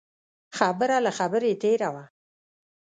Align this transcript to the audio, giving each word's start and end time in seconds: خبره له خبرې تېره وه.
خبره 0.57 0.97
له 1.05 1.11
خبرې 1.17 1.51
تېره 1.61 1.89
وه. 1.93 2.05